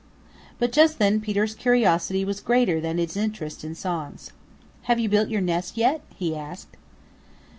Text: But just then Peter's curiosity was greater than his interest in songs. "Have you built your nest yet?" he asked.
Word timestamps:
But 0.57 0.71
just 0.71 0.97
then 0.97 1.21
Peter's 1.21 1.53
curiosity 1.53 2.25
was 2.25 2.39
greater 2.39 2.81
than 2.81 2.97
his 2.97 3.15
interest 3.15 3.63
in 3.63 3.75
songs. 3.75 4.31
"Have 4.89 4.99
you 4.99 5.07
built 5.07 5.29
your 5.29 5.41
nest 5.41 5.77
yet?" 5.77 6.01
he 6.15 6.35
asked. 6.35 6.75